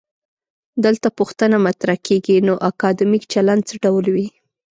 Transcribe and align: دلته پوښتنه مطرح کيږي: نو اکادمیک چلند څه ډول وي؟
دلته 0.83 1.07
پوښتنه 1.17 1.55
مطرح 1.67 1.97
کيږي: 2.07 2.37
نو 2.47 2.53
اکادمیک 2.69 3.23
چلند 3.33 3.61
څه 3.69 3.75
ډول 3.83 4.05
وي؟ 4.15 4.27